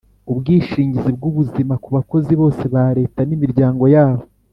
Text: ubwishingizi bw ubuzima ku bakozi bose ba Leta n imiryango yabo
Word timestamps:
ubwishingizi 0.31 1.09
bw 1.17 1.23
ubuzima 1.29 1.73
ku 1.83 1.89
bakozi 1.95 2.33
bose 2.41 2.63
ba 2.73 2.85
Leta 2.97 3.19
n 3.25 3.31
imiryango 3.35 3.83
yabo 3.95 4.23